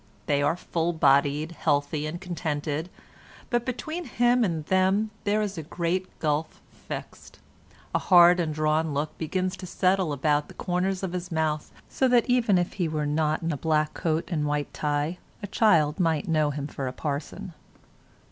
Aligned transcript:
They 0.25 0.41
are 0.41 0.55
full 0.55 0.93
bodied, 0.93 1.51
healthy 1.51 2.07
and 2.07 2.19
contented; 2.19 2.89
but 3.51 3.67
between 3.67 4.05
him 4.05 4.43
and 4.43 4.65
them 4.65 5.11
there 5.25 5.43
is 5.43 5.59
a 5.59 5.61
great 5.61 6.17
gulf 6.17 6.59
fixed. 6.71 7.37
A 7.93 7.99
hard 7.99 8.39
and 8.39 8.51
drawn 8.51 8.95
look 8.95 9.15
begins 9.19 9.55
to 9.57 9.67
settle 9.67 10.11
about 10.11 10.47
the 10.47 10.55
corners 10.55 11.03
of 11.03 11.13
his 11.13 11.31
mouth, 11.31 11.71
so 11.87 12.07
that 12.07 12.25
even 12.27 12.57
if 12.57 12.73
he 12.73 12.87
were 12.87 13.05
not 13.05 13.43
in 13.43 13.51
a 13.51 13.57
black 13.57 13.93
coat 13.93 14.27
and 14.31 14.47
white 14.47 14.73
tie 14.73 15.19
a 15.43 15.45
child 15.45 15.99
might 15.99 16.27
know 16.27 16.49
him 16.49 16.65
for 16.65 16.87
a 16.87 16.93
parson. 16.93 17.53